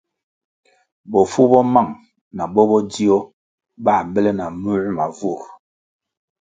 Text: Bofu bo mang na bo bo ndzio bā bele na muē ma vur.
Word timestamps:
Bofu 1.11 1.41
bo 1.51 1.59
mang 1.73 1.91
na 2.35 2.43
bo 2.53 2.61
bo 2.69 2.77
ndzio 2.85 3.17
bā 3.85 3.95
bele 4.13 4.31
na 4.39 4.45
muē 4.61 4.85
ma 4.97 5.05
vur. 5.17 5.41